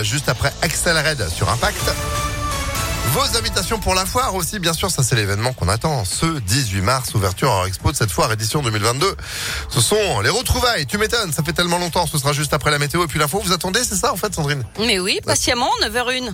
[0.00, 1.82] Juste après Axel Red sur Impact.
[3.12, 6.04] Vos invitations pour la foire aussi, bien sûr, ça c'est l'événement qu'on attend.
[6.04, 9.16] Ce 18 mars, ouverture à Expo de cette foire édition 2022.
[9.68, 12.78] Ce sont les retrouvailles, tu m'étonnes, ça fait tellement longtemps, ce sera juste après la
[12.78, 13.40] météo et puis l'info.
[13.44, 14.62] Vous attendez, c'est ça en fait Sandrine?
[14.78, 16.32] Mais oui, patiemment, 9h01.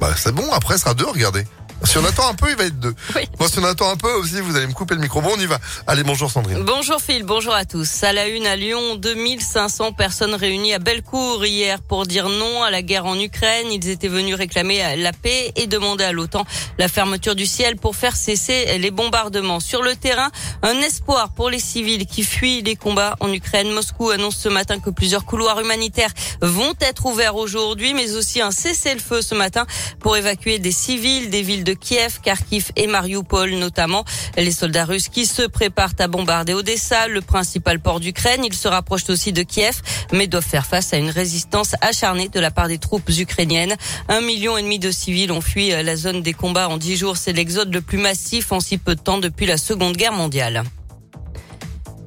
[0.00, 1.46] Bah c'est bon, après ce sera deux, regardez.
[1.84, 2.94] Si on attend un peu, il va être deux.
[3.14, 3.22] Oui.
[3.38, 5.20] Moi, si on attend un peu aussi, vous allez me couper le micro.
[5.20, 5.58] Bon, on y va.
[5.86, 6.62] Allez, bonjour Sandrine.
[6.64, 8.02] Bonjour Phil, bonjour à tous.
[8.02, 12.70] À la une à Lyon, 2500 personnes réunies à Bellecour hier pour dire non à
[12.70, 13.68] la guerre en Ukraine.
[13.70, 16.44] Ils étaient venus réclamer la paix et demander à l'OTAN
[16.78, 19.60] la fermeture du ciel pour faire cesser les bombardements.
[19.60, 20.30] Sur le terrain,
[20.62, 23.70] un espoir pour les civils qui fuient les combats en Ukraine.
[23.70, 28.50] Moscou annonce ce matin que plusieurs couloirs humanitaires vont être ouverts aujourd'hui, mais aussi un
[28.50, 29.64] cessez-le-feu ce matin
[30.00, 34.04] pour évacuer des civils des villes de Kiev, Kharkiv et Mariupol notamment.
[34.36, 38.44] Les soldats russes qui se préparent à bombarder Odessa, le principal port d'Ukraine.
[38.44, 39.80] Ils se rapprochent aussi de Kiev,
[40.12, 43.76] mais doivent faire face à une résistance acharnée de la part des troupes ukrainiennes.
[44.08, 47.16] Un million et demi de civils ont fui la zone des combats en dix jours.
[47.16, 50.64] C'est l'exode le plus massif en si peu de temps depuis la Seconde Guerre mondiale.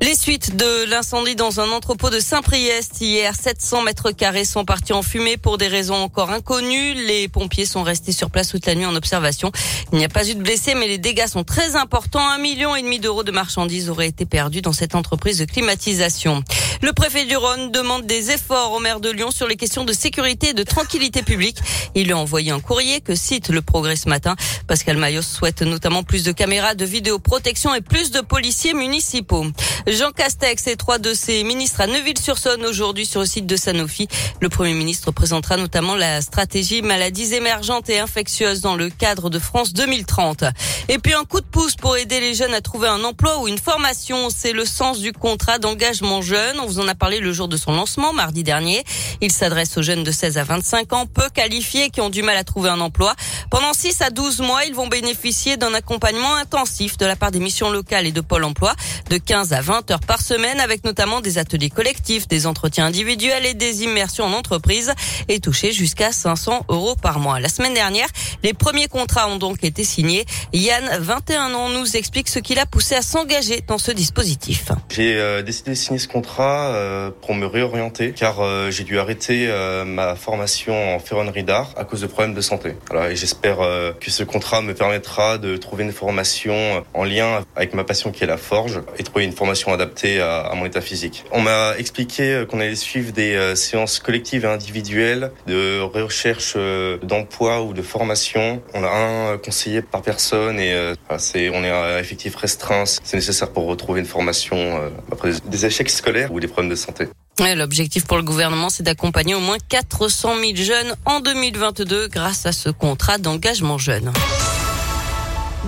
[0.01, 4.93] Les suites de l'incendie dans un entrepôt de Saint-Priest hier, 700 mètres carrés sont partis
[4.93, 6.95] en fumée pour des raisons encore inconnues.
[7.05, 9.51] Les pompiers sont restés sur place toute la nuit en observation.
[9.91, 12.27] Il n'y a pas eu de blessés, mais les dégâts sont très importants.
[12.27, 16.43] Un million et demi d'euros de marchandises auraient été perdus dans cette entreprise de climatisation.
[16.81, 19.93] Le préfet du Rhône demande des efforts au maire de Lyon sur les questions de
[19.93, 21.59] sécurité et de tranquillité publique.
[21.93, 24.35] Il lui a envoyé un courrier que cite le progrès ce matin.
[24.65, 29.45] Pascal Mayos souhaite notamment plus de caméras de vidéoprotection et plus de policiers municipaux.
[29.93, 34.07] Jean Castex et trois de ses ministres à Neuville-sur-Saône aujourd'hui sur le site de Sanofi.
[34.39, 39.37] Le Premier ministre présentera notamment la stratégie maladies émergentes et infectieuses dans le cadre de
[39.37, 40.45] France 2030.
[40.87, 43.49] Et puis un coup de pouce pour aider les jeunes à trouver un emploi ou
[43.49, 44.29] une formation.
[44.29, 46.59] C'est le sens du contrat d'engagement jeune.
[46.61, 48.85] On vous en a parlé le jour de son lancement, mardi dernier.
[49.19, 52.37] Il s'adresse aux jeunes de 16 à 25 ans, peu qualifiés, qui ont du mal
[52.37, 53.13] à trouver un emploi.
[53.49, 57.39] Pendant 6 à 12 mois, ils vont bénéficier d'un accompagnement intensif de la part des
[57.39, 58.73] missions locales et de Pôle emploi
[59.09, 63.45] de 15 à 20 heures par semaine avec notamment des ateliers collectifs, des entretiens individuels
[63.45, 64.93] et des immersions en entreprise
[65.27, 67.39] et toucher jusqu'à 500 euros par mois.
[67.39, 68.07] La semaine dernière,
[68.43, 70.25] les premiers contrats ont donc été signés.
[70.53, 74.71] Yann, 21 ans, nous explique ce qui l'a poussé à s'engager dans ce dispositif.
[74.89, 78.99] J'ai euh, décidé de signer ce contrat euh, pour me réorienter car euh, j'ai dû
[78.99, 82.75] arrêter euh, ma formation en ferronnerie d'art à cause de problèmes de santé.
[82.89, 87.43] Voilà, et j'espère euh, que ce contrat me permettra de trouver une formation en lien
[87.55, 90.65] avec ma passion qui est la forge et trouver une formation adaptée à, à mon
[90.65, 91.25] état physique.
[91.31, 96.53] On m'a expliqué euh, qu'on allait suivre des euh, séances collectives et individuelles de recherche
[96.55, 98.61] euh, d'emploi ou de formation.
[98.73, 100.73] On a un conseiller par personne et
[101.09, 102.83] on est à effectif restreint.
[102.85, 104.79] C'est nécessaire pour retrouver une formation
[105.11, 107.07] après des échecs scolaires ou des problèmes de santé.
[107.39, 112.51] L'objectif pour le gouvernement, c'est d'accompagner au moins 400 000 jeunes en 2022 grâce à
[112.51, 114.11] ce contrat d'engagement jeune.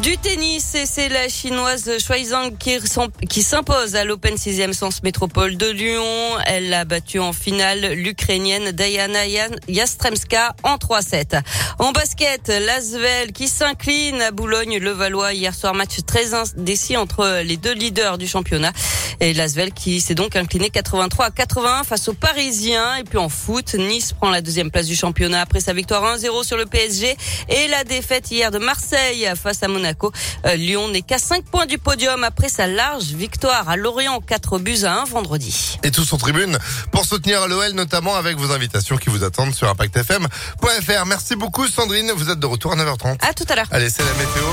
[0.01, 5.55] Du tennis, et c'est la chinoise Shuai Zhang qui, s'impose à l'Open 6e Sens Métropole
[5.55, 6.03] de Lyon.
[6.47, 9.19] Elle a battu en finale l'Ukrainienne Diana
[9.67, 11.41] Yastremska en 3-7.
[11.77, 17.73] En basket, l'Asvel qui s'incline à Boulogne-le-Valois hier soir, match très indécis entre les deux
[17.73, 18.73] leaders du championnat.
[19.19, 22.95] Et l'Asvel qui s'est donc incliné 83 à 81 face aux Parisiens.
[22.97, 26.43] Et puis en foot, Nice prend la deuxième place du championnat après sa victoire 1-0
[26.43, 27.15] sur le PSG
[27.49, 30.11] et la défaite hier de Marseille face à Monaco.
[30.45, 34.59] Euh, Lyon n'est qu'à 5 points du podium après sa large victoire à Lorient 4
[34.59, 35.77] buts à 1 vendredi.
[35.83, 36.57] Et tous en tribune
[36.91, 41.05] pour soutenir l'OL, notamment avec vos invitations qui vous attendent sur ImpactFM.fr.
[41.05, 43.17] Merci beaucoup Sandrine, vous êtes de retour à 9h30.
[43.21, 43.67] À tout à l'heure.
[43.71, 44.43] Allez, c'est la météo.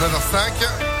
[0.00, 0.97] 9h05.